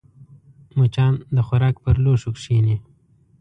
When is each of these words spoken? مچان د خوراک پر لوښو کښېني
مچان 0.77 1.13
د 1.35 1.37
خوراک 1.47 1.75
پر 1.83 1.95
لوښو 2.03 2.31
کښېني 2.35 2.77